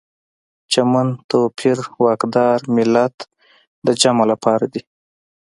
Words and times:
چمن، 0.71 1.07
توپیر، 1.29 1.77
واکدار، 2.03 2.59
ملت 2.75 3.15
د 3.85 3.87
جمع 4.01 4.25
لپاره 4.31 4.65
دي. 4.73 4.81